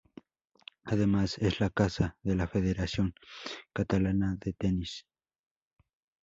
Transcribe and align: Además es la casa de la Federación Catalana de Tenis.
Además 0.85 1.37
es 1.37 1.59
la 1.59 1.69
casa 1.69 2.17
de 2.23 2.33
la 2.35 2.47
Federación 2.47 3.13
Catalana 3.71 4.35
de 4.39 4.53
Tenis. 4.53 5.05